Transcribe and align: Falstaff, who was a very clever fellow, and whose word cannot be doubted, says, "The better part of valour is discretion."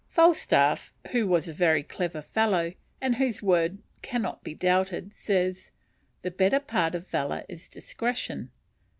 Falstaff, 0.07 0.91
who 1.11 1.27
was 1.27 1.47
a 1.47 1.53
very 1.53 1.83
clever 1.83 2.23
fellow, 2.23 2.73
and 2.99 3.17
whose 3.17 3.43
word 3.43 3.77
cannot 4.01 4.43
be 4.43 4.55
doubted, 4.55 5.13
says, 5.13 5.69
"The 6.23 6.31
better 6.31 6.59
part 6.59 6.95
of 6.95 7.07
valour 7.07 7.45
is 7.47 7.67
discretion." 7.69 8.49